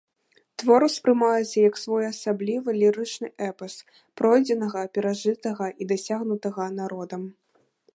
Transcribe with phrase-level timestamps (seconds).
[0.61, 3.73] Твор успрымаецца як своеасаблівы лірычны эпас
[4.23, 7.23] пройдзенага, перажытага і дасягнутага народам.